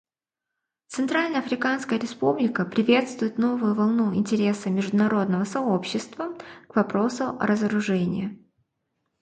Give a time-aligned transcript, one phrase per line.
[0.87, 6.35] Центральноафриканская Республика приветствует новую волну интереса международного сообщества
[6.67, 8.35] к вопросу разоружения.